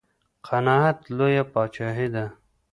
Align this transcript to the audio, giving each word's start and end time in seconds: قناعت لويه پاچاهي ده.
قناعت 0.47 0.99
لويه 1.17 1.43
پاچاهي 1.53 2.07
ده. 2.15 2.25